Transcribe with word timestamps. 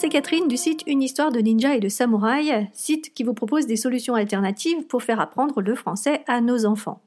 c'est 0.00 0.08
Catherine 0.08 0.48
du 0.48 0.56
site 0.56 0.82
Une 0.86 1.02
histoire 1.02 1.30
de 1.30 1.40
ninja 1.40 1.76
et 1.76 1.78
de 1.78 1.90
samouraï, 1.90 2.70
site 2.72 3.12
qui 3.12 3.22
vous 3.22 3.34
propose 3.34 3.66
des 3.66 3.76
solutions 3.76 4.14
alternatives 4.14 4.86
pour 4.86 5.02
faire 5.02 5.20
apprendre 5.20 5.60
le 5.60 5.74
français 5.74 6.22
à 6.26 6.40
nos 6.40 6.64
enfants. 6.64 7.02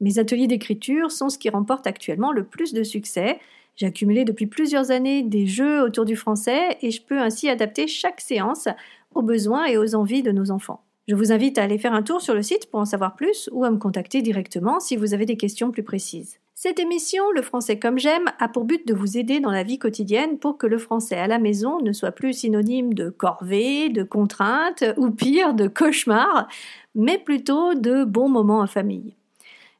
Mes 0.00 0.18
ateliers 0.18 0.48
d'écriture 0.48 1.12
sont 1.12 1.28
ce 1.28 1.38
qui 1.38 1.50
remporte 1.50 1.86
actuellement 1.86 2.32
le 2.32 2.42
plus 2.42 2.72
de 2.72 2.82
succès. 2.82 3.38
J'ai 3.76 3.86
accumulé 3.86 4.24
depuis 4.24 4.48
plusieurs 4.48 4.90
années 4.90 5.22
des 5.22 5.46
jeux 5.46 5.84
autour 5.84 6.04
du 6.04 6.16
français 6.16 6.78
et 6.82 6.90
je 6.90 7.00
peux 7.00 7.20
ainsi 7.20 7.48
adapter 7.48 7.86
chaque 7.86 8.20
séance 8.20 8.66
aux 9.14 9.22
besoins 9.22 9.66
et 9.66 9.78
aux 9.78 9.94
envies 9.94 10.24
de 10.24 10.32
nos 10.32 10.50
enfants. 10.50 10.82
Je 11.06 11.14
vous 11.14 11.30
invite 11.30 11.58
à 11.58 11.62
aller 11.62 11.78
faire 11.78 11.94
un 11.94 12.02
tour 12.02 12.20
sur 12.20 12.34
le 12.34 12.42
site 12.42 12.68
pour 12.72 12.80
en 12.80 12.86
savoir 12.86 13.14
plus 13.14 13.48
ou 13.52 13.62
à 13.62 13.70
me 13.70 13.78
contacter 13.78 14.20
directement 14.20 14.80
si 14.80 14.96
vous 14.96 15.14
avez 15.14 15.26
des 15.26 15.36
questions 15.36 15.70
plus 15.70 15.84
précises. 15.84 16.41
Cette 16.64 16.78
émission, 16.78 17.32
Le 17.32 17.42
français 17.42 17.76
comme 17.76 17.98
j'aime, 17.98 18.30
a 18.38 18.46
pour 18.46 18.64
but 18.64 18.86
de 18.86 18.94
vous 18.94 19.18
aider 19.18 19.40
dans 19.40 19.50
la 19.50 19.64
vie 19.64 19.80
quotidienne 19.80 20.38
pour 20.38 20.58
que 20.58 20.68
le 20.68 20.78
français 20.78 21.16
à 21.16 21.26
la 21.26 21.40
maison 21.40 21.80
ne 21.80 21.90
soit 21.92 22.12
plus 22.12 22.34
synonyme 22.34 22.94
de 22.94 23.10
corvée, 23.10 23.88
de 23.88 24.04
contrainte 24.04 24.84
ou 24.96 25.10
pire 25.10 25.54
de 25.54 25.66
cauchemar, 25.66 26.46
mais 26.94 27.18
plutôt 27.18 27.74
de 27.74 28.04
bons 28.04 28.28
moments 28.28 28.60
en 28.60 28.68
famille. 28.68 29.16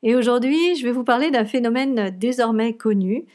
Et 0.03 0.17
aujourd'hui, 0.17 0.75
je 0.75 0.85
vais 0.85 0.91
vous 0.91 1.05
parler 1.05 1.31
d'un 1.31 1.45
phénomène 1.45 2.11
désormais 2.19 2.77
connu. 2.77 3.27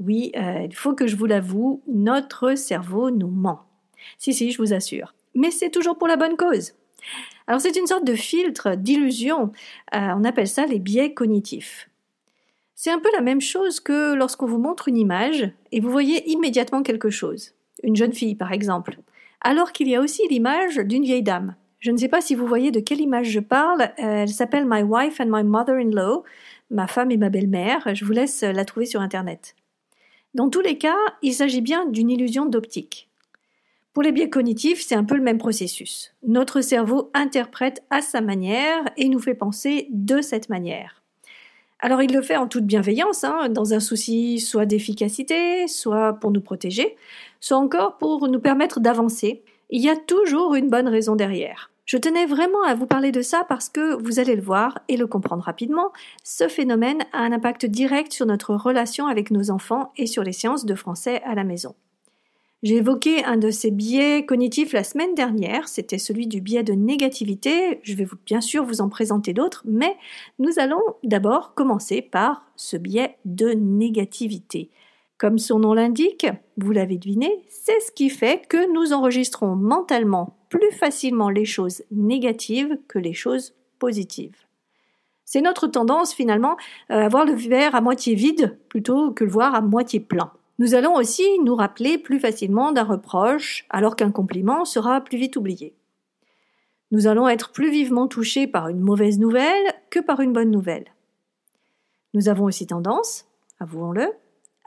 Oui, 0.00 0.32
euh, 0.38 0.62
il 0.64 0.74
faut 0.74 0.94
que 0.94 1.06
je 1.06 1.16
vous 1.16 1.26
l'avoue, 1.26 1.82
notre 1.86 2.54
cerveau 2.54 3.10
nous 3.10 3.28
ment. 3.28 3.66
Si, 4.16 4.32
si, 4.32 4.50
je 4.50 4.56
vous 4.56 4.72
assure. 4.72 5.14
Mais 5.34 5.50
c'est 5.50 5.68
toujours 5.68 5.98
pour 5.98 6.08
la 6.08 6.16
bonne 6.16 6.38
cause. 6.38 6.72
Alors 7.48 7.60
c'est 7.60 7.76
une 7.76 7.86
sorte 7.86 8.06
de 8.06 8.14
filtre, 8.14 8.76
d'illusion. 8.76 9.52
Euh, 9.94 10.08
on 10.16 10.24
appelle 10.24 10.48
ça 10.48 10.64
les 10.64 10.78
biais 10.78 11.12
cognitifs. 11.12 11.90
C'est 12.74 12.90
un 12.90 12.98
peu 12.98 13.08
la 13.12 13.20
même 13.20 13.40
chose 13.40 13.78
que 13.80 14.14
lorsqu'on 14.14 14.46
vous 14.46 14.58
montre 14.58 14.88
une 14.88 14.98
image 14.98 15.50
et 15.70 15.80
vous 15.80 15.90
voyez 15.90 16.28
immédiatement 16.30 16.82
quelque 16.82 17.10
chose. 17.10 17.52
Une 17.82 17.96
jeune 17.96 18.12
fille, 18.12 18.34
par 18.34 18.52
exemple. 18.52 18.98
Alors 19.40 19.72
qu'il 19.72 19.88
y 19.88 19.94
a 19.94 20.00
aussi 20.00 20.22
l'image 20.28 20.76
d'une 20.78 21.04
vieille 21.04 21.22
dame. 21.22 21.54
Je 21.78 21.90
ne 21.90 21.98
sais 21.98 22.08
pas 22.08 22.20
si 22.20 22.34
vous 22.34 22.46
voyez 22.46 22.70
de 22.70 22.80
quelle 22.80 23.00
image 23.00 23.28
je 23.28 23.40
parle. 23.40 23.82
Euh, 23.82 24.22
elle 24.22 24.28
s'appelle 24.28 24.64
My 24.66 24.82
Wife 24.82 25.20
and 25.20 25.26
My 25.28 25.44
Mother-in-Law, 25.44 26.24
ma 26.70 26.86
femme 26.86 27.10
et 27.10 27.16
ma 27.16 27.28
belle-mère. 27.28 27.94
Je 27.94 28.04
vous 28.04 28.12
laisse 28.12 28.42
la 28.42 28.64
trouver 28.64 28.86
sur 28.86 29.00
Internet. 29.00 29.54
Dans 30.34 30.48
tous 30.48 30.62
les 30.62 30.78
cas, 30.78 30.96
il 31.22 31.32
s'agit 31.32 31.60
bien 31.60 31.86
d'une 31.86 32.10
illusion 32.10 32.46
d'optique. 32.46 33.08
Pour 33.92 34.02
les 34.02 34.10
biais 34.10 34.30
cognitifs, 34.30 34.82
c'est 34.82 34.96
un 34.96 35.04
peu 35.04 35.14
le 35.14 35.22
même 35.22 35.38
processus. 35.38 36.12
Notre 36.26 36.60
cerveau 36.60 37.10
interprète 37.14 37.84
à 37.90 38.00
sa 38.00 38.20
manière 38.20 38.82
et 38.96 39.08
nous 39.08 39.20
fait 39.20 39.34
penser 39.36 39.86
de 39.90 40.20
cette 40.20 40.48
manière. 40.48 41.03
Alors 41.84 42.00
il 42.00 42.14
le 42.14 42.22
fait 42.22 42.38
en 42.38 42.48
toute 42.48 42.64
bienveillance, 42.64 43.24
hein, 43.24 43.50
dans 43.50 43.74
un 43.74 43.78
souci 43.78 44.40
soit 44.40 44.64
d'efficacité, 44.64 45.68
soit 45.68 46.14
pour 46.14 46.30
nous 46.30 46.40
protéger, 46.40 46.96
soit 47.40 47.58
encore 47.58 47.98
pour 47.98 48.26
nous 48.26 48.40
permettre 48.40 48.80
d'avancer. 48.80 49.42
Il 49.68 49.82
y 49.82 49.90
a 49.90 49.96
toujours 49.96 50.54
une 50.54 50.70
bonne 50.70 50.88
raison 50.88 51.14
derrière. 51.14 51.70
Je 51.84 51.98
tenais 51.98 52.24
vraiment 52.24 52.62
à 52.62 52.74
vous 52.74 52.86
parler 52.86 53.12
de 53.12 53.20
ça 53.20 53.44
parce 53.50 53.68
que 53.68 54.02
vous 54.02 54.18
allez 54.18 54.34
le 54.34 54.40
voir 54.40 54.78
et 54.88 54.96
le 54.96 55.06
comprendre 55.06 55.44
rapidement, 55.44 55.92
ce 56.22 56.48
phénomène 56.48 57.02
a 57.12 57.18
un 57.18 57.32
impact 57.32 57.66
direct 57.66 58.14
sur 58.14 58.24
notre 58.24 58.54
relation 58.54 59.06
avec 59.06 59.30
nos 59.30 59.50
enfants 59.50 59.92
et 59.98 60.06
sur 60.06 60.22
les 60.22 60.32
séances 60.32 60.64
de 60.64 60.74
français 60.74 61.20
à 61.26 61.34
la 61.34 61.44
maison. 61.44 61.74
J'ai 62.64 62.76
évoqué 62.76 63.22
un 63.26 63.36
de 63.36 63.50
ces 63.50 63.70
biais 63.70 64.24
cognitifs 64.24 64.72
la 64.72 64.84
semaine 64.84 65.14
dernière, 65.14 65.68
c'était 65.68 65.98
celui 65.98 66.26
du 66.26 66.40
biais 66.40 66.62
de 66.62 66.72
négativité. 66.72 67.78
Je 67.82 67.94
vais 67.94 68.06
bien 68.24 68.40
sûr 68.40 68.64
vous 68.64 68.80
en 68.80 68.88
présenter 68.88 69.34
d'autres, 69.34 69.62
mais 69.66 69.94
nous 70.38 70.58
allons 70.58 70.80
d'abord 71.02 71.52
commencer 71.52 72.00
par 72.00 72.46
ce 72.56 72.78
biais 72.78 73.18
de 73.26 73.50
négativité. 73.50 74.70
Comme 75.18 75.36
son 75.36 75.58
nom 75.58 75.74
l'indique, 75.74 76.26
vous 76.56 76.72
l'avez 76.72 76.96
deviné, 76.96 77.44
c'est 77.50 77.80
ce 77.80 77.92
qui 77.92 78.08
fait 78.08 78.48
que 78.48 78.72
nous 78.72 78.94
enregistrons 78.94 79.56
mentalement 79.56 80.38
plus 80.48 80.72
facilement 80.72 81.28
les 81.28 81.44
choses 81.44 81.82
négatives 81.90 82.78
que 82.88 82.98
les 82.98 83.12
choses 83.12 83.52
positives. 83.78 84.38
C'est 85.26 85.42
notre 85.42 85.66
tendance 85.66 86.14
finalement 86.14 86.56
à 86.88 87.10
voir 87.10 87.26
le 87.26 87.34
verre 87.34 87.74
à 87.74 87.82
moitié 87.82 88.14
vide 88.14 88.56
plutôt 88.70 89.10
que 89.10 89.24
le 89.24 89.30
voir 89.30 89.54
à 89.54 89.60
moitié 89.60 90.00
plein. 90.00 90.32
Nous 90.58 90.74
allons 90.74 90.94
aussi 90.94 91.24
nous 91.40 91.56
rappeler 91.56 91.98
plus 91.98 92.20
facilement 92.20 92.70
d'un 92.70 92.84
reproche, 92.84 93.66
alors 93.70 93.96
qu'un 93.96 94.12
compliment 94.12 94.64
sera 94.64 95.00
plus 95.00 95.18
vite 95.18 95.36
oublié. 95.36 95.74
Nous 96.92 97.08
allons 97.08 97.28
être 97.28 97.50
plus 97.50 97.70
vivement 97.70 98.06
touchés 98.06 98.46
par 98.46 98.68
une 98.68 98.80
mauvaise 98.80 99.18
nouvelle 99.18 99.72
que 99.90 99.98
par 99.98 100.20
une 100.20 100.32
bonne 100.32 100.50
nouvelle. 100.50 100.84
Nous 102.12 102.28
avons 102.28 102.44
aussi 102.44 102.68
tendance, 102.68 103.26
avouons-le, 103.58 104.12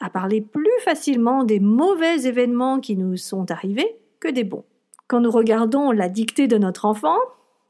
à 0.01 0.09
parler 0.09 0.41
plus 0.41 0.79
facilement 0.81 1.45
des 1.45 1.61
mauvais 1.61 2.25
événements 2.25 2.81
qui 2.81 2.97
nous 2.97 3.15
sont 3.15 3.49
arrivés 3.49 3.97
que 4.19 4.27
des 4.27 4.43
bons. 4.43 4.65
Quand 5.07 5.21
nous 5.21 5.31
regardons 5.31 5.91
la 5.91 6.09
dictée 6.09 6.47
de 6.47 6.57
notre 6.57 6.83
enfant, 6.83 7.17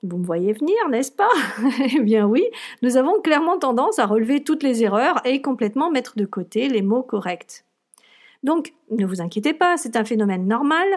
vous 0.01 0.17
me 0.17 0.25
voyez 0.25 0.53
venir, 0.53 0.75
n'est-ce 0.89 1.11
pas? 1.11 1.29
Eh 1.95 1.99
bien 1.99 2.25
oui, 2.25 2.43
nous 2.81 2.97
avons 2.97 3.21
clairement 3.21 3.59
tendance 3.59 3.99
à 3.99 4.07
relever 4.07 4.43
toutes 4.43 4.63
les 4.63 4.83
erreurs 4.83 5.21
et 5.23 5.41
complètement 5.43 5.91
mettre 5.91 6.17
de 6.17 6.25
côté 6.25 6.67
les 6.67 6.81
mots 6.81 7.03
corrects. 7.03 7.66
Donc, 8.43 8.73
ne 8.91 9.05
vous 9.05 9.21
inquiétez 9.21 9.53
pas, 9.53 9.77
c'est 9.77 9.95
un 9.95 10.05
phénomène 10.05 10.47
normal. 10.47 10.87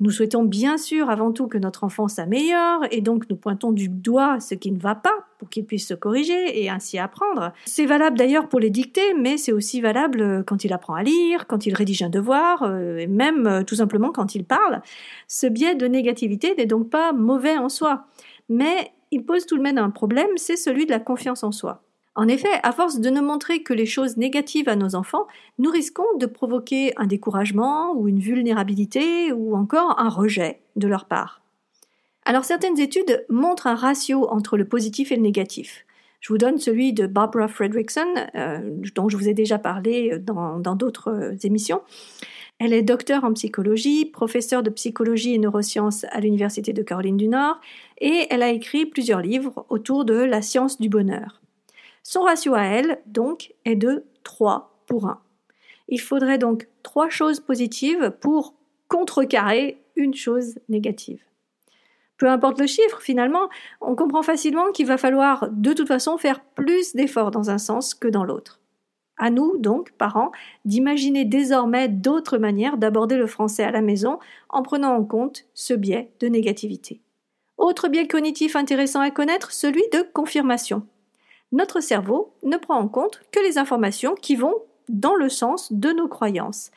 Nous 0.00 0.10
souhaitons 0.10 0.44
bien 0.44 0.78
sûr 0.78 1.10
avant 1.10 1.32
tout 1.32 1.46
que 1.46 1.58
notre 1.58 1.84
enfant 1.84 2.08
s'améliore 2.08 2.84
et 2.90 3.00
donc 3.00 3.28
nous 3.30 3.36
pointons 3.36 3.72
du 3.72 3.88
doigt 3.88 4.38
ce 4.40 4.54
qui 4.54 4.70
ne 4.70 4.78
va 4.78 4.94
pas 4.94 5.26
pour 5.38 5.48
qu'il 5.48 5.64
puisse 5.64 5.88
se 5.88 5.94
corriger 5.94 6.62
et 6.62 6.70
ainsi 6.70 6.98
apprendre. 6.98 7.52
C'est 7.64 7.86
valable 7.86 8.16
d'ailleurs 8.16 8.48
pour 8.48 8.60
les 8.60 8.70
dictées, 8.70 9.14
mais 9.14 9.36
c'est 9.36 9.52
aussi 9.52 9.80
valable 9.80 10.44
quand 10.46 10.64
il 10.64 10.72
apprend 10.72 10.94
à 10.94 11.02
lire, 11.02 11.46
quand 11.46 11.66
il 11.66 11.74
rédige 11.74 12.02
un 12.02 12.10
devoir, 12.10 12.62
euh, 12.62 12.98
et 12.98 13.06
même 13.06 13.46
euh, 13.46 13.62
tout 13.62 13.76
simplement 13.76 14.12
quand 14.12 14.34
il 14.34 14.44
parle. 14.44 14.82
Ce 15.28 15.46
biais 15.46 15.74
de 15.74 15.86
négativité 15.86 16.54
n'est 16.56 16.66
donc 16.66 16.90
pas 16.90 17.12
mauvais 17.12 17.56
en 17.56 17.68
soi, 17.68 18.06
mais 18.48 18.92
il 19.10 19.24
pose 19.24 19.46
tout 19.46 19.56
de 19.56 19.62
même 19.62 19.78
un 19.78 19.90
problème, 19.90 20.28
c'est 20.36 20.56
celui 20.56 20.86
de 20.86 20.90
la 20.90 21.00
confiance 21.00 21.42
en 21.42 21.52
soi. 21.52 21.82
En 22.20 22.28
effet, 22.28 22.60
à 22.64 22.72
force 22.72 23.00
de 23.00 23.08
ne 23.08 23.22
montrer 23.22 23.62
que 23.62 23.72
les 23.72 23.86
choses 23.86 24.18
négatives 24.18 24.68
à 24.68 24.76
nos 24.76 24.94
enfants, 24.94 25.26
nous 25.58 25.70
risquons 25.70 26.18
de 26.18 26.26
provoquer 26.26 26.92
un 26.98 27.06
découragement 27.06 27.94
ou 27.94 28.08
une 28.08 28.18
vulnérabilité 28.18 29.32
ou 29.32 29.56
encore 29.56 29.98
un 29.98 30.10
rejet 30.10 30.60
de 30.76 30.86
leur 30.86 31.06
part. 31.06 31.40
Alors 32.26 32.44
certaines 32.44 32.78
études 32.78 33.24
montrent 33.30 33.68
un 33.68 33.74
ratio 33.74 34.28
entre 34.28 34.58
le 34.58 34.66
positif 34.66 35.12
et 35.12 35.16
le 35.16 35.22
négatif. 35.22 35.86
Je 36.20 36.30
vous 36.30 36.36
donne 36.36 36.58
celui 36.58 36.92
de 36.92 37.06
Barbara 37.06 37.48
Fredrickson, 37.48 38.14
euh, 38.34 38.58
dont 38.94 39.08
je 39.08 39.16
vous 39.16 39.30
ai 39.30 39.32
déjà 39.32 39.58
parlé 39.58 40.18
dans 40.18 40.76
d'autres 40.76 41.32
émissions. 41.44 41.80
Elle 42.58 42.74
est 42.74 42.82
docteur 42.82 43.24
en 43.24 43.32
psychologie, 43.32 44.04
professeure 44.04 44.62
de 44.62 44.68
psychologie 44.68 45.32
et 45.32 45.38
neurosciences 45.38 46.04
à 46.10 46.20
l'Université 46.20 46.74
de 46.74 46.82
Caroline 46.82 47.16
du 47.16 47.28
Nord, 47.28 47.58
et 47.96 48.26
elle 48.28 48.42
a 48.42 48.50
écrit 48.50 48.84
plusieurs 48.84 49.22
livres 49.22 49.64
autour 49.70 50.04
de 50.04 50.12
la 50.12 50.42
science 50.42 50.78
du 50.78 50.90
bonheur. 50.90 51.39
Son 52.02 52.22
ratio 52.22 52.54
à 52.54 52.62
elle, 52.62 53.00
donc, 53.06 53.54
est 53.64 53.76
de 53.76 54.04
3 54.24 54.82
pour 54.86 55.06
1. 55.06 55.20
Il 55.88 56.00
faudrait 56.00 56.38
donc 56.38 56.68
trois 56.82 57.10
choses 57.10 57.40
positives 57.40 58.12
pour 58.20 58.54
contrecarrer 58.88 59.82
une 59.96 60.14
chose 60.14 60.58
négative. 60.68 61.22
Peu 62.16 62.28
importe 62.28 62.60
le 62.60 62.66
chiffre, 62.66 63.00
finalement, 63.00 63.48
on 63.80 63.94
comprend 63.96 64.22
facilement 64.22 64.72
qu'il 64.72 64.86
va 64.86 64.98
falloir 64.98 65.48
de 65.50 65.72
toute 65.72 65.88
façon 65.88 66.18
faire 66.18 66.40
plus 66.40 66.94
d'efforts 66.94 67.30
dans 67.30 67.50
un 67.50 67.58
sens 67.58 67.94
que 67.94 68.08
dans 68.08 68.24
l'autre. 68.24 68.60
À 69.16 69.30
nous, 69.30 69.58
donc, 69.58 69.92
parents, 69.92 70.30
d'imaginer 70.64 71.24
désormais 71.24 71.88
d'autres 71.88 72.38
manières 72.38 72.78
d'aborder 72.78 73.16
le 73.16 73.26
français 73.26 73.64
à 73.64 73.70
la 73.70 73.82
maison 73.82 74.18
en 74.48 74.62
prenant 74.62 74.94
en 74.94 75.04
compte 75.04 75.44
ce 75.54 75.74
biais 75.74 76.12
de 76.20 76.28
négativité. 76.28 77.00
Autre 77.58 77.88
biais 77.88 78.06
cognitif 78.06 78.56
intéressant 78.56 79.00
à 79.00 79.10
connaître, 79.10 79.52
celui 79.52 79.82
de 79.92 80.06
confirmation 80.14 80.86
notre 81.52 81.80
cerveau 81.80 82.34
ne 82.42 82.56
prend 82.56 82.78
en 82.78 82.88
compte 82.88 83.20
que 83.32 83.40
les 83.40 83.58
informations 83.58 84.14
qui 84.14 84.36
vont 84.36 84.54
dans 84.88 85.14
le 85.14 85.28
sens 85.28 85.72
de 85.72 85.90
nos 85.90 86.08
croyances. 86.08 86.70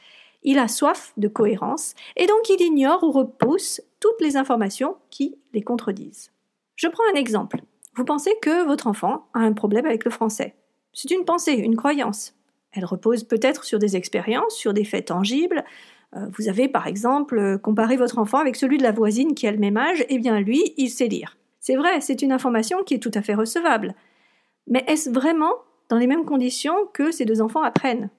Il 0.44 0.60
a 0.60 0.68
soif 0.68 1.14
de 1.18 1.28
cohérence 1.28 1.96
et 2.16 2.28
donc 2.28 2.50
il 2.50 2.62
ignore 2.62 3.04
ou 3.04 3.12
repousse 3.12 3.82
toutes 4.00 4.20
les 4.20 4.36
informations 4.36 4.98
qui 5.10 5.38
les 5.54 5.62
contredisent. 5.62 6.32
Je 6.76 6.88
prends 6.88 7.04
un 7.14 7.18
exemple. 7.18 7.62
Vous 7.96 8.06
pensez 8.06 8.32
que 8.42 8.66
votre 8.66 8.88
enfant 8.88 9.28
a 9.34 9.40
un 9.40 9.54
problème 9.54 9.86
avec 9.86 10.04
le 10.04 10.12
français. 10.12 10.56
C'est 10.94 11.12
une 11.12 11.26
pensée, 11.26 11.54
une 11.54 11.76
croyance. 11.76 12.34
Elle 12.72 12.86
repose 12.86 13.24
peut-être 13.24 13.64
sur 13.64 13.80
des 13.80 13.96
expériences, 13.96 14.56
sur 14.56 14.74
des 14.74 14.84
faits 14.84 15.06
tangibles. 15.06 15.64
Euh, 16.16 16.28
vous 16.38 16.50
avez 16.50 16.68
par 16.68 16.88
exemple 16.88 17.60
comparé 17.60 17.98
votre 17.98 18.18
enfant 18.18 18.40
avec 18.40 18.56
celui 18.56 18.78
de 18.78 18.84
la 18.84 18.92
voisine 18.92 19.36
qui 19.36 19.48
a 19.48 19.52
le 19.52 19.60
même 19.60 19.78
âge, 19.78 20.02
et 20.02 20.16
eh 20.16 20.20
bien 20.20 20.40
lui, 20.40 20.74
il 20.78 20.90
sait 20.90 21.08
lire. 21.08 21.38
C'est 21.60 21.76
vrai, 21.76 22.02
c'est 22.02 22.22
une 22.22 22.32
information 22.32 22.84
qui 22.84 22.96
est 22.96 23.00
tout 23.00 23.12
à 23.14 23.22
fait 23.22 23.36
recevable. 23.36 23.96
Mais 24.68 24.84
est-ce 24.88 25.10
vraiment 25.10 25.54
dans 25.90 25.98
les 25.98 26.08
mêmes 26.08 26.26
conditions 26.26 26.88
que 26.94 27.12
ces 27.12 27.26
deux 27.26 27.42
enfants 27.42 27.64
apprennent? 27.64 28.10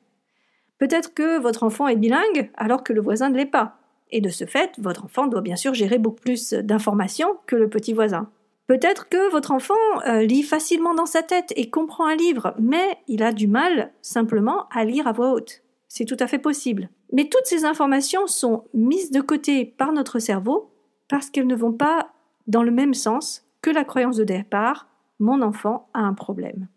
Peut-être 0.79 1.15
que 1.15 1.39
votre 1.41 1.63
enfant 1.63 1.89
est 1.89 1.97
bilingue 1.97 2.51
alors 2.57 2.83
que 2.85 2.93
le 2.93 3.01
voisin 3.01 3.31
ne 3.31 3.37
l'est 3.37 3.47
pas. 3.47 3.79
Et 4.11 4.21
de 4.21 4.29
ce 4.29 4.45
fait, 4.45 4.73
votre 4.79 5.05
enfant 5.05 5.27
doit 5.27 5.41
bien 5.41 5.57
sûr 5.57 5.75
gérer 5.75 5.99
beaucoup 5.99 6.21
plus 6.21 6.53
d'informations 6.53 7.39
que 7.47 7.57
le 7.57 7.69
petit 7.69 7.93
voisin. 7.93 8.31
Peut-être 8.67 9.09
que 9.09 9.31
votre 9.31 9.51
enfant 9.51 9.75
euh, 10.07 10.23
lit 10.23 10.43
facilement 10.43 10.95
dans 10.95 11.07
sa 11.07 11.23
tête 11.23 11.53
et 11.57 11.69
comprend 11.69 12.07
un 12.07 12.17
livre, 12.17 12.55
mais 12.59 12.99
il 13.09 13.23
a 13.23 13.33
du 13.33 13.47
mal 13.47 13.93
simplement 14.01 14.69
à 14.71 14.85
lire 14.85 15.07
à 15.07 15.13
voix 15.13 15.33
haute. 15.33 15.63
C'est 15.89 16.07
tout 16.07 16.17
à 16.19 16.27
fait 16.27 16.39
possible. 16.39 16.89
Mais 17.13 17.29
toutes 17.29 17.47
ces 17.47 17.65
informations 17.65 18.27
sont 18.27 18.65
mises 18.73 19.11
de 19.11 19.21
côté 19.21 19.65
par 19.65 19.93
notre 19.93 20.19
cerveau 20.19 20.71
parce 21.09 21.31
qu'elles 21.31 21.47
ne 21.47 21.55
vont 21.55 21.73
pas 21.73 22.09
dans 22.47 22.63
le 22.63 22.71
même 22.71 22.95
sens 22.95 23.47
que 23.63 23.71
la 23.71 23.85
croyance 23.85 24.17
de 24.17 24.25
départ 24.25 24.89
mon 25.19 25.43
enfant 25.43 25.89
a 25.95 26.01
un 26.01 26.15
problème. 26.15 26.69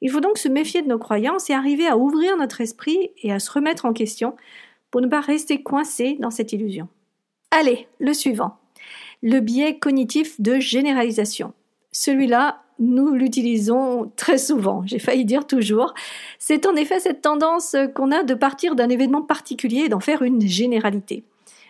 Il 0.00 0.10
faut 0.10 0.20
donc 0.20 0.38
se 0.38 0.48
méfier 0.48 0.82
de 0.82 0.88
nos 0.88 0.98
croyances 0.98 1.50
et 1.50 1.54
arriver 1.54 1.86
à 1.86 1.96
ouvrir 1.96 2.36
notre 2.36 2.60
esprit 2.60 3.10
et 3.22 3.32
à 3.32 3.38
se 3.38 3.50
remettre 3.50 3.86
en 3.86 3.92
question 3.92 4.36
pour 4.90 5.00
ne 5.00 5.08
pas 5.08 5.20
rester 5.20 5.62
coincé 5.62 6.16
dans 6.20 6.30
cette 6.30 6.52
illusion. 6.52 6.88
Allez, 7.50 7.88
le 7.98 8.12
suivant. 8.12 8.58
Le 9.22 9.40
biais 9.40 9.78
cognitif 9.78 10.40
de 10.40 10.58
généralisation. 10.58 11.54
Celui-là, 11.92 12.62
nous 12.78 13.14
l'utilisons 13.14 14.12
très 14.16 14.36
souvent, 14.36 14.82
j'ai 14.84 14.98
failli 14.98 15.24
dire 15.24 15.46
toujours. 15.46 15.94
C'est 16.38 16.66
en 16.66 16.76
effet 16.76 17.00
cette 17.00 17.22
tendance 17.22 17.74
qu'on 17.94 18.12
a 18.12 18.22
de 18.22 18.34
partir 18.34 18.74
d'un 18.74 18.90
événement 18.90 19.22
particulier 19.22 19.84
et 19.86 19.88
d'en 19.88 20.00
faire 20.00 20.20
une 20.20 20.42
généralité. 20.42 21.24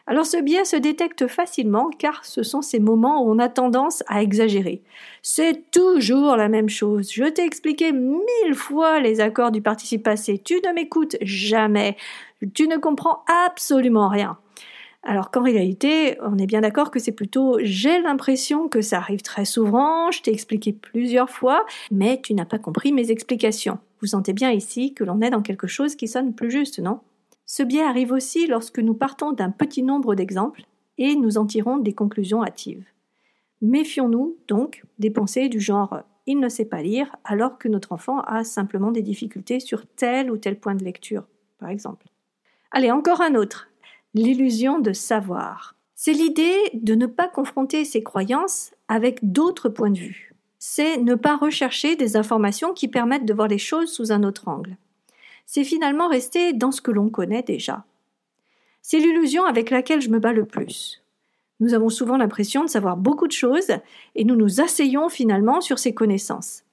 Alors 0.08 0.24
ce 0.24 0.36
biais 0.36 0.64
se 0.64 0.76
détecte 0.76 1.26
facilement 1.26 1.90
car 1.90 2.24
ce 2.24 2.44
sont 2.44 2.62
ces 2.62 2.78
moments 2.78 3.24
où 3.24 3.30
on 3.30 3.40
a 3.40 3.48
tendance 3.48 4.04
à 4.06 4.22
exagérer. 4.22 4.82
C'est 5.22 5.70
toujours 5.72 6.36
la 6.36 6.48
même 6.48 6.68
chose. 6.68 7.10
Je 7.12 7.24
t'ai 7.24 7.44
expliqué 7.44 7.90
mille 7.90 8.54
fois 8.54 9.00
les 9.00 9.20
accords 9.20 9.50
du 9.50 9.62
participe 9.62 10.04
passé. 10.04 10.38
Tu 10.38 10.54
ne 10.64 10.72
m'écoutes 10.72 11.16
jamais. 11.22 11.96
Tu 12.54 12.68
ne 12.68 12.76
comprends 12.76 13.24
absolument 13.46 14.08
rien. 14.08 14.38
Alors 15.02 15.30
qu'en 15.30 15.42
réalité, 15.42 16.18
on 16.20 16.38
est 16.38 16.46
bien 16.46 16.60
d'accord 16.60 16.90
que 16.90 16.98
c'est 16.98 17.12
plutôt 17.12 17.58
j'ai 17.62 18.00
l'impression 18.00 18.68
que 18.68 18.82
ça 18.82 18.98
arrive 18.98 19.22
très 19.22 19.44
souvent, 19.44 20.10
je 20.10 20.22
t'ai 20.22 20.32
expliqué 20.32 20.72
plusieurs 20.72 21.30
fois, 21.30 21.64
mais 21.92 22.20
tu 22.20 22.34
n'as 22.34 22.44
pas 22.44 22.58
compris 22.58 22.92
mes 22.92 23.12
explications. 23.12 23.78
Vous 24.00 24.08
sentez 24.08 24.32
bien 24.32 24.50
ici 24.50 24.94
que 24.94 25.04
l'on 25.04 25.20
est 25.20 25.30
dans 25.30 25.42
quelque 25.42 25.68
chose 25.68 25.94
qui 25.94 26.08
sonne 26.08 26.34
plus 26.34 26.50
juste, 26.50 26.80
non? 26.80 27.00
Ce 27.46 27.62
biais 27.62 27.82
arrive 27.82 28.12
aussi 28.12 28.46
lorsque 28.46 28.78
nous 28.78 28.94
partons 28.94 29.32
d'un 29.32 29.50
petit 29.50 29.82
nombre 29.82 30.14
d'exemples 30.14 30.66
et 30.98 31.16
nous 31.16 31.38
en 31.38 31.46
tirons 31.46 31.78
des 31.78 31.94
conclusions 31.94 32.42
hâtives. 32.42 32.84
Méfions-nous 33.62 34.36
donc 34.48 34.84
des 34.98 35.10
pensées 35.10 35.48
du 35.48 35.60
genre 35.60 36.02
il 36.26 36.40
ne 36.40 36.48
sait 36.48 36.64
pas 36.64 36.82
lire 36.82 37.14
alors 37.24 37.56
que 37.56 37.68
notre 37.68 37.92
enfant 37.92 38.20
a 38.20 38.42
simplement 38.42 38.90
des 38.90 39.02
difficultés 39.02 39.60
sur 39.60 39.86
tel 39.86 40.30
ou 40.30 40.36
tel 40.36 40.58
point 40.58 40.74
de 40.74 40.82
lecture, 40.84 41.24
par 41.58 41.68
exemple. 41.68 42.08
Allez, 42.72 42.90
encore 42.90 43.20
un 43.20 43.36
autre 43.36 43.68
l'illusion 44.14 44.78
de 44.78 44.92
savoir. 44.92 45.76
C'est 45.94 46.12
l'idée 46.12 46.56
de 46.72 46.94
ne 46.94 47.06
pas 47.06 47.28
confronter 47.28 47.84
ses 47.84 48.02
croyances 48.02 48.72
avec 48.88 49.18
d'autres 49.22 49.68
points 49.68 49.90
de 49.90 49.98
vue. 49.98 50.34
C'est 50.58 50.96
ne 50.96 51.14
pas 51.14 51.36
rechercher 51.36 51.96
des 51.96 52.16
informations 52.16 52.72
qui 52.72 52.88
permettent 52.88 53.26
de 53.26 53.34
voir 53.34 53.48
les 53.48 53.58
choses 53.58 53.92
sous 53.92 54.12
un 54.12 54.22
autre 54.24 54.48
angle. 54.48 54.76
C'est 55.46 55.64
finalement 55.64 56.08
rester 56.08 56.52
dans 56.52 56.72
ce 56.72 56.80
que 56.80 56.90
l'on 56.90 57.08
connaît 57.08 57.42
déjà. 57.42 57.84
C'est 58.82 58.98
l'illusion 58.98 59.44
avec 59.44 59.70
laquelle 59.70 60.00
je 60.00 60.10
me 60.10 60.18
bats 60.18 60.32
le 60.32 60.44
plus. 60.44 61.02
Nous 61.60 61.72
avons 61.72 61.88
souvent 61.88 62.16
l'impression 62.16 62.64
de 62.64 62.68
savoir 62.68 62.96
beaucoup 62.96 63.26
de 63.26 63.32
choses 63.32 63.72
et 64.14 64.24
nous 64.24 64.36
nous 64.36 64.60
asseyons 64.60 65.08
finalement 65.08 65.60
sur 65.60 65.78
ces 65.78 65.94
connaissances. 65.94 66.64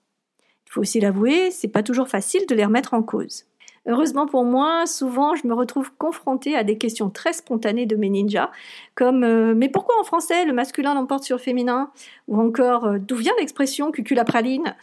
Il 0.67 0.71
faut 0.71 0.81
aussi 0.81 0.99
l'avouer, 0.99 1.51
c'est 1.51 1.67
pas 1.67 1.83
toujours 1.83 2.09
facile 2.09 2.45
de 2.47 2.55
les 2.55 2.65
remettre 2.65 2.93
en 2.93 3.03
cause. 3.03 3.45
Heureusement 3.85 4.25
pour 4.25 4.45
moi, 4.45 4.85
souvent 4.85 5.35
je 5.35 5.45
me 5.45 5.53
retrouve 5.53 5.91
confrontée 5.97 6.55
à 6.55 6.63
des 6.63 6.77
questions 6.77 7.09
très 7.09 7.33
spontanées 7.33 7.85
de 7.85 7.97
mes 7.97 8.09
ninjas, 8.09 8.49
comme 8.95 9.25
euh, 9.25 9.53
mais 9.53 9.67
pourquoi 9.67 9.99
en 9.99 10.05
français 10.05 10.45
le 10.45 10.53
masculin 10.53 10.93
l'emporte 10.93 11.25
sur 11.25 11.35
le 11.35 11.41
féminin? 11.41 11.91
Ou 12.29 12.39
encore 12.39 12.85
euh, 12.85 12.97
d'où 12.97 13.17
vient 13.17 13.33
l'expression 13.37 13.91
cuculapraline? 13.91 14.75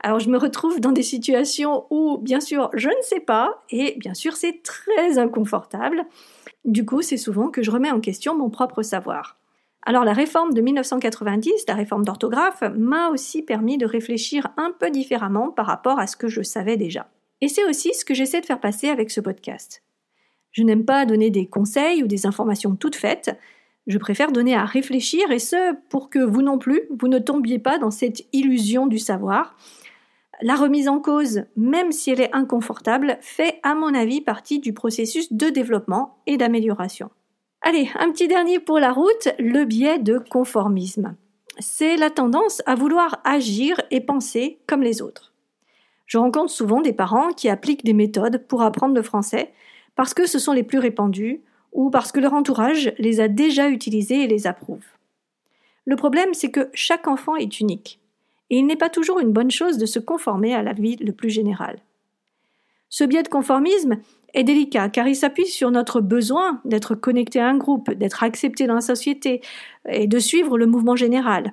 Alors 0.00 0.20
je 0.20 0.30
me 0.30 0.38
retrouve 0.38 0.80
dans 0.80 0.92
des 0.92 1.02
situations 1.02 1.84
où 1.90 2.16
bien 2.16 2.40
sûr 2.40 2.70
je 2.72 2.88
ne 2.88 3.02
sais 3.02 3.20
pas, 3.20 3.62
et 3.68 3.94
bien 3.98 4.14
sûr 4.14 4.36
c'est 4.36 4.62
très 4.62 5.18
inconfortable. 5.18 6.06
Du 6.64 6.84
coup, 6.84 7.02
c'est 7.02 7.18
souvent 7.18 7.50
que 7.50 7.62
je 7.62 7.70
remets 7.70 7.90
en 7.90 8.00
question 8.00 8.34
mon 8.34 8.48
propre 8.48 8.82
savoir. 8.82 9.36
Alors 9.82 10.04
la 10.04 10.14
réforme 10.14 10.54
de 10.54 10.62
1990, 10.62 11.66
la 11.68 11.74
réforme 11.74 12.04
d'orthographe, 12.04 12.64
m'a 12.74 13.10
aussi 13.10 13.42
permis 13.42 13.76
de 13.78 13.86
réfléchir 13.86 14.48
un 14.56 14.72
peu 14.72 14.90
différemment 14.90 15.50
par 15.50 15.66
rapport 15.66 16.00
à 16.00 16.06
ce 16.06 16.16
que 16.16 16.26
je 16.26 16.42
savais 16.42 16.76
déjà. 16.76 17.06
Et 17.40 17.48
c'est 17.48 17.64
aussi 17.64 17.92
ce 17.94 18.04
que 18.04 18.14
j'essaie 18.14 18.40
de 18.40 18.46
faire 18.46 18.60
passer 18.60 18.88
avec 18.88 19.10
ce 19.10 19.20
podcast. 19.20 19.82
Je 20.52 20.62
n'aime 20.62 20.84
pas 20.84 21.04
donner 21.04 21.30
des 21.30 21.46
conseils 21.46 22.02
ou 22.02 22.06
des 22.06 22.26
informations 22.26 22.76
toutes 22.76 22.96
faites. 22.96 23.38
Je 23.86 23.98
préfère 23.98 24.32
donner 24.32 24.54
à 24.54 24.64
réfléchir 24.64 25.30
et 25.30 25.38
ce 25.38 25.74
pour 25.90 26.08
que 26.08 26.18
vous 26.18 26.42
non 26.42 26.58
plus, 26.58 26.82
vous 26.90 27.08
ne 27.08 27.18
tombiez 27.18 27.58
pas 27.58 27.78
dans 27.78 27.90
cette 27.90 28.26
illusion 28.32 28.86
du 28.86 28.98
savoir. 28.98 29.56
La 30.42 30.56
remise 30.56 30.88
en 30.88 30.98
cause, 30.98 31.44
même 31.56 31.92
si 31.92 32.10
elle 32.10 32.20
est 32.20 32.34
inconfortable, 32.34 33.18
fait 33.20 33.58
à 33.62 33.74
mon 33.74 33.94
avis 33.94 34.20
partie 34.20 34.58
du 34.58 34.72
processus 34.72 35.32
de 35.32 35.48
développement 35.48 36.18
et 36.26 36.36
d'amélioration. 36.36 37.10
Allez, 37.62 37.90
un 37.98 38.10
petit 38.10 38.28
dernier 38.28 38.58
pour 38.58 38.78
la 38.78 38.92
route, 38.92 39.28
le 39.38 39.64
biais 39.64 39.98
de 39.98 40.18
conformisme. 40.18 41.16
C'est 41.58 41.96
la 41.96 42.10
tendance 42.10 42.62
à 42.66 42.74
vouloir 42.74 43.20
agir 43.24 43.80
et 43.90 44.00
penser 44.00 44.58
comme 44.66 44.82
les 44.82 45.00
autres. 45.00 45.32
Je 46.06 46.18
rencontre 46.18 46.50
souvent 46.50 46.80
des 46.80 46.92
parents 46.92 47.32
qui 47.32 47.48
appliquent 47.48 47.84
des 47.84 47.92
méthodes 47.92 48.44
pour 48.46 48.62
apprendre 48.62 48.94
le 48.94 49.02
français 49.02 49.52
parce 49.96 50.14
que 50.14 50.26
ce 50.26 50.38
sont 50.38 50.52
les 50.52 50.62
plus 50.62 50.78
répandues 50.78 51.42
ou 51.72 51.90
parce 51.90 52.12
que 52.12 52.20
leur 52.20 52.32
entourage 52.32 52.92
les 52.98 53.20
a 53.20 53.28
déjà 53.28 53.68
utilisées 53.68 54.22
et 54.22 54.28
les 54.28 54.46
approuve. 54.46 54.84
Le 55.84 55.96
problème, 55.96 56.32
c'est 56.32 56.50
que 56.50 56.70
chaque 56.74 57.06
enfant 57.06 57.36
est 57.36 57.60
unique, 57.60 58.00
et 58.50 58.58
il 58.58 58.66
n'est 58.66 58.76
pas 58.76 58.88
toujours 58.88 59.20
une 59.20 59.32
bonne 59.32 59.50
chose 59.50 59.78
de 59.78 59.86
se 59.86 59.98
conformer 59.98 60.54
à 60.54 60.62
la 60.62 60.72
vie 60.72 60.96
le 60.96 61.12
plus 61.12 61.30
général. 61.30 61.78
Ce 62.88 63.04
biais 63.04 63.22
de 63.22 63.28
conformisme 63.28 63.98
est 64.34 64.44
délicat 64.44 64.88
car 64.88 65.08
il 65.08 65.16
s'appuie 65.16 65.46
sur 65.46 65.70
notre 65.70 66.00
besoin 66.00 66.60
d'être 66.64 66.94
connecté 66.94 67.40
à 67.40 67.48
un 67.48 67.56
groupe, 67.56 67.90
d'être 67.90 68.22
accepté 68.22 68.66
dans 68.66 68.74
la 68.74 68.80
société 68.80 69.40
et 69.88 70.06
de 70.06 70.18
suivre 70.18 70.58
le 70.58 70.66
mouvement 70.66 70.96
général. 70.96 71.52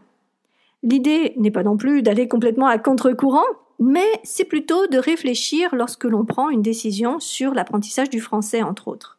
L'idée 0.84 1.34
n'est 1.38 1.52
pas 1.52 1.64
non 1.64 1.78
plus 1.78 2.04
d'aller 2.04 2.28
complètement 2.28 2.68
à 2.68 2.78
contre-courant, 2.78 3.46
mais 3.80 4.06
c'est 4.24 4.46
plutôt 4.46 4.88
de 4.88 4.98
réfléchir 4.98 5.74
lorsque 5.74 6.04
l'on 6.04 6.26
prend 6.26 6.50
une 6.50 6.62
décision 6.62 7.20
sur 7.20 7.54
l'apprentissage 7.54 8.10
du 8.10 8.20
français, 8.20 8.62
entre 8.62 8.90
autres, 8.90 9.18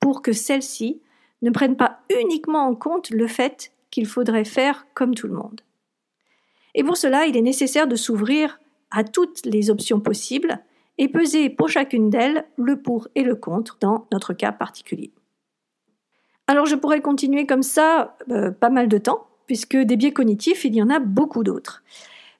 pour 0.00 0.22
que 0.22 0.32
celle-ci 0.32 1.00
ne 1.40 1.50
prenne 1.50 1.76
pas 1.76 2.00
uniquement 2.20 2.66
en 2.66 2.74
compte 2.74 3.10
le 3.10 3.26
fait 3.26 3.72
qu'il 3.90 4.06
faudrait 4.06 4.44
faire 4.44 4.86
comme 4.94 5.14
tout 5.14 5.26
le 5.26 5.34
monde. 5.34 5.62
Et 6.74 6.84
pour 6.84 6.96
cela, 6.96 7.26
il 7.26 7.36
est 7.36 7.42
nécessaire 7.42 7.86
de 7.86 7.96
s'ouvrir 7.96 8.60
à 8.90 9.02
toutes 9.02 9.44
les 9.44 9.70
options 9.70 10.00
possibles 10.00 10.58
et 10.98 11.08
peser 11.08 11.50
pour 11.50 11.68
chacune 11.68 12.10
d'elles 12.10 12.44
le 12.56 12.80
pour 12.80 13.08
et 13.14 13.22
le 13.22 13.34
contre 13.34 13.78
dans 13.80 14.06
notre 14.12 14.34
cas 14.34 14.52
particulier. 14.52 15.10
Alors 16.46 16.66
je 16.66 16.76
pourrais 16.76 17.00
continuer 17.00 17.46
comme 17.46 17.62
ça 17.62 18.16
euh, 18.30 18.50
pas 18.50 18.68
mal 18.68 18.88
de 18.88 18.98
temps, 18.98 19.26
puisque 19.52 19.76
des 19.76 19.98
biais 19.98 20.14
cognitifs, 20.14 20.64
il 20.64 20.74
y 20.74 20.82
en 20.82 20.88
a 20.88 20.98
beaucoup 20.98 21.44
d'autres. 21.44 21.82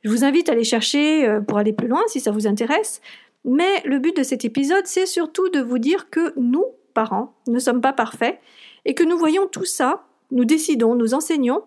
Je 0.03 0.09
vous 0.09 0.25
invite 0.25 0.49
à 0.49 0.55
les 0.55 0.65
chercher 0.65 1.29
euh, 1.29 1.43
pour 1.43 1.59
aller 1.59 1.75
plus 1.75 1.87
loin 1.87 2.01
si 2.07 2.21
ça 2.21 2.31
vous 2.31 2.47
intéresse. 2.47 3.03
Mais 3.45 3.83
le 3.85 3.99
but 3.99 4.17
de 4.17 4.23
cet 4.23 4.47
épisode, 4.47 4.87
c'est 4.87 5.05
surtout 5.05 5.51
de 5.51 5.61
vous 5.61 5.79
dire 5.79 6.09
que 6.09 6.33
nous, 6.41 6.65
parents, 6.95 7.35
ne 7.49 7.59
sommes 7.59 7.83
pas 7.83 7.93
parfaits 7.93 8.41
et 8.87 8.95
que 8.95 9.05
nous 9.05 9.19
voyons 9.19 9.47
tout 9.47 9.67
ça, 9.67 10.07
nous 10.31 10.47
décidons, 10.47 10.95
nous 10.95 11.13
enseignons 11.13 11.65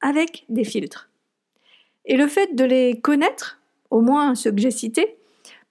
avec 0.00 0.44
des 0.48 0.64
filtres. 0.64 1.08
Et 2.04 2.16
le 2.16 2.26
fait 2.26 2.56
de 2.56 2.64
les 2.64 3.00
connaître, 3.00 3.60
au 3.90 4.00
moins 4.00 4.34
ceux 4.34 4.50
que 4.50 4.60
j'ai 4.60 4.72
cités, 4.72 5.18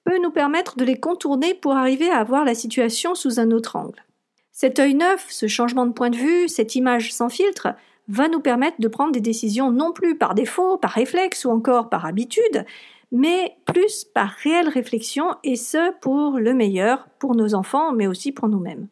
peut 0.06 0.18
nous 0.24 0.32
permettre 0.32 0.78
de 0.78 0.86
les 0.86 0.98
contourner 0.98 1.56
pour 1.56 1.74
arriver 1.74 2.10
à 2.10 2.24
voir 2.24 2.46
la 2.46 2.56
situation 2.56 3.16
sous 3.16 3.42
un 3.42 3.52
autre 3.52 3.76
angle. 3.76 4.02
Cet 4.54 4.80
œil 4.80 4.94
neuf, 4.94 5.26
ce 5.30 5.48
changement 5.48 5.86
de 5.86 5.92
point 5.92 6.10
de 6.10 6.16
vue, 6.16 6.48
cette 6.48 6.76
image 6.76 7.12
sans 7.12 7.28
filtre, 7.28 7.76
va 8.10 8.28
nous 8.28 8.42
permettre 8.42 8.82
de 8.82 8.88
prendre 8.88 9.12
des 9.12 9.22
décisions 9.22 9.72
non 9.72 9.94
plus 9.94 10.18
par 10.18 10.36
défaut, 10.36 10.78
par 10.78 10.92
réflexe 10.92 11.46
ou 11.46 11.52
encore 11.52 11.90
par 11.90 12.06
habitude, 12.06 12.66
mais 13.12 13.56
plus 13.66 14.04
par 14.04 14.30
réelle 14.30 14.68
réflexion 14.68 15.36
et 15.44 15.56
ce 15.56 15.94
pour 16.02 16.38
le 16.38 16.54
meilleur 16.54 17.08
pour 17.20 17.36
nos 17.36 17.54
enfants 17.54 17.94
mais 17.94 18.08
aussi 18.08 18.32
pour 18.32 18.50
nous-mêmes. 18.50 18.88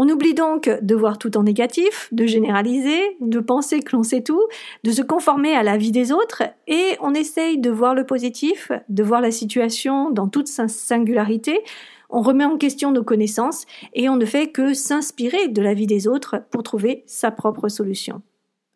On 0.00 0.08
oublie 0.08 0.32
donc 0.32 0.70
de 0.80 0.94
voir 0.94 1.18
tout 1.18 1.36
en 1.36 1.42
négatif, 1.42 2.08
de 2.12 2.24
généraliser, 2.24 3.16
de 3.20 3.40
penser 3.40 3.80
que 3.80 3.96
l'on 3.96 4.04
sait 4.04 4.22
tout, 4.22 4.46
de 4.84 4.92
se 4.92 5.02
conformer 5.02 5.56
à 5.56 5.64
la 5.64 5.76
vie 5.76 5.90
des 5.90 6.12
autres, 6.12 6.44
et 6.68 6.96
on 7.00 7.14
essaye 7.14 7.58
de 7.58 7.68
voir 7.68 7.96
le 7.96 8.06
positif, 8.06 8.70
de 8.88 9.02
voir 9.02 9.20
la 9.20 9.32
situation 9.32 10.10
dans 10.10 10.28
toute 10.28 10.46
sa 10.46 10.68
singularité, 10.68 11.64
on 12.10 12.22
remet 12.22 12.44
en 12.44 12.58
question 12.58 12.92
nos 12.92 13.02
connaissances 13.02 13.66
et 13.92 14.08
on 14.08 14.14
ne 14.14 14.24
fait 14.24 14.52
que 14.52 14.72
s'inspirer 14.72 15.48
de 15.48 15.62
la 15.62 15.74
vie 15.74 15.88
des 15.88 16.06
autres 16.06 16.44
pour 16.52 16.62
trouver 16.62 17.02
sa 17.08 17.32
propre 17.32 17.68
solution. 17.68 18.22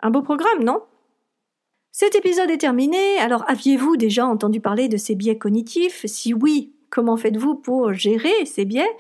Un 0.01 0.11
beau 0.11 0.23
programme, 0.23 0.65
non? 0.65 0.83
Cet 1.93 2.17
épisode 2.17 2.51
est 2.51 2.59
terminé, 2.59 3.19
alors 3.21 3.45
aviez-vous 3.47 3.97
déjà 3.97 4.27
entendu 4.27 4.61
parler 4.61 4.89
de 4.89 4.97
ces 4.97 5.15
biais 5.15 5.39
cognitifs? 5.39 6.05
Si 6.07 6.35
oui, 6.35 6.73
comment 6.91 7.17
faites-vous 7.17 7.55
pour 7.55 7.93
gérer 7.93 8.45
ces 8.45 8.65
biais? 8.65 8.91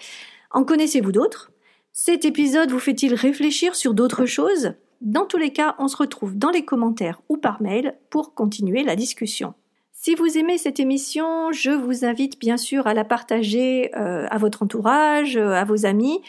En 0.52 0.62
connaissez-vous 0.62 1.10
d'autres? 1.10 1.51
Cet 1.94 2.24
épisode 2.24 2.70
vous 2.70 2.78
fait-il 2.78 3.14
réfléchir 3.14 3.74
sur 3.74 3.92
d'autres 3.92 4.24
choses? 4.24 4.72
Dans 5.02 5.26
tous 5.26 5.36
les 5.36 5.52
cas, 5.52 5.74
on 5.78 5.88
se 5.88 5.96
retrouve 5.96 6.38
dans 6.38 6.48
les 6.48 6.64
commentaires 6.64 7.20
ou 7.28 7.36
par 7.36 7.60
mail 7.60 7.98
pour 8.08 8.32
continuer 8.32 8.82
la 8.82 8.96
discussion. 8.96 9.52
Si 9.92 10.14
vous 10.14 10.38
aimez 10.38 10.56
cette 10.56 10.80
émission, 10.80 11.52
je 11.52 11.70
vous 11.70 12.06
invite 12.06 12.40
bien 12.40 12.56
sûr 12.56 12.86
à 12.86 12.94
la 12.94 13.04
partager 13.04 13.94
euh, 13.94 14.26
à 14.30 14.38
votre 14.38 14.62
entourage, 14.62 15.36
euh, 15.36 15.50
à 15.50 15.64
vos 15.64 15.84
amis, 15.84 16.22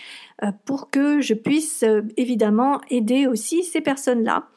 euh, 0.44 0.52
pour 0.66 0.90
que 0.90 1.22
je 1.22 1.34
puisse 1.34 1.86
évidemment 2.18 2.82
aider 2.90 3.26
aussi 3.26 3.64
ces 3.64 3.80
personnes-là. 3.80 4.50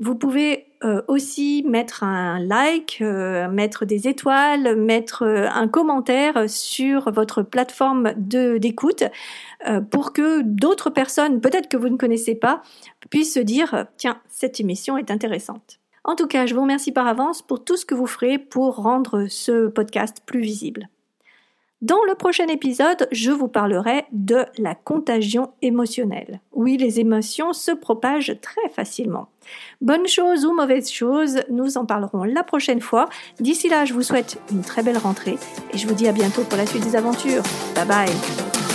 Vous 0.00 0.14
pouvez 0.14 0.66
aussi 1.08 1.64
mettre 1.66 2.04
un 2.04 2.38
like, 2.38 3.00
mettre 3.00 3.84
des 3.84 4.06
étoiles, 4.06 4.76
mettre 4.76 5.24
un 5.24 5.66
commentaire 5.66 6.48
sur 6.48 7.10
votre 7.10 7.42
plateforme 7.42 8.12
d'écoute 8.16 9.02
pour 9.90 10.12
que 10.12 10.42
d'autres 10.42 10.90
personnes, 10.90 11.40
peut-être 11.40 11.68
que 11.68 11.76
vous 11.76 11.88
ne 11.88 11.96
connaissez 11.96 12.36
pas, 12.36 12.62
puissent 13.10 13.34
se 13.34 13.40
dire 13.40 13.86
tiens, 13.96 14.20
cette 14.28 14.60
émission 14.60 14.96
est 14.96 15.10
intéressante. 15.10 15.80
En 16.04 16.14
tout 16.14 16.28
cas, 16.28 16.46
je 16.46 16.54
vous 16.54 16.62
remercie 16.62 16.92
par 16.92 17.08
avance 17.08 17.42
pour 17.42 17.64
tout 17.64 17.76
ce 17.76 17.84
que 17.84 17.96
vous 17.96 18.06
ferez 18.06 18.38
pour 18.38 18.76
rendre 18.76 19.26
ce 19.28 19.66
podcast 19.66 20.22
plus 20.24 20.40
visible. 20.40 20.88
Dans 21.80 22.02
le 22.08 22.16
prochain 22.16 22.48
épisode, 22.48 23.06
je 23.12 23.30
vous 23.30 23.46
parlerai 23.46 24.06
de 24.10 24.44
la 24.58 24.74
contagion 24.74 25.52
émotionnelle. 25.62 26.40
Oui, 26.52 26.76
les 26.76 26.98
émotions 26.98 27.52
se 27.52 27.70
propagent 27.70 28.34
très 28.42 28.68
facilement. 28.68 29.28
Bonne 29.80 30.08
chose 30.08 30.44
ou 30.44 30.52
mauvaise 30.52 30.90
chose, 30.90 31.40
nous 31.50 31.78
en 31.78 31.86
parlerons 31.86 32.24
la 32.24 32.42
prochaine 32.42 32.80
fois. 32.80 33.08
D'ici 33.38 33.68
là, 33.68 33.84
je 33.84 33.94
vous 33.94 34.02
souhaite 34.02 34.40
une 34.50 34.62
très 34.62 34.82
belle 34.82 34.98
rentrée 34.98 35.38
et 35.72 35.78
je 35.78 35.86
vous 35.86 35.94
dis 35.94 36.08
à 36.08 36.12
bientôt 36.12 36.42
pour 36.42 36.58
la 36.58 36.66
suite 36.66 36.82
des 36.82 36.96
aventures. 36.96 37.44
Bye 37.76 37.86
bye 37.86 38.67